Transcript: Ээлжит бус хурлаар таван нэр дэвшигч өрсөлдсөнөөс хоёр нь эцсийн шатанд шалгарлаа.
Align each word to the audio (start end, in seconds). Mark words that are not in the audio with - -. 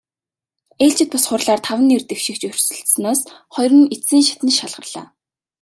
Ээлжит 0.83 1.09
бус 1.11 1.25
хурлаар 1.27 1.61
таван 1.65 1.83
нэр 1.89 2.03
дэвшигч 2.05 2.41
өрсөлдсөнөөс 2.49 3.19
хоёр 3.53 3.71
нь 3.77 3.91
эцсийн 3.95 4.23
шатанд 4.29 4.53
шалгарлаа. 4.57 5.05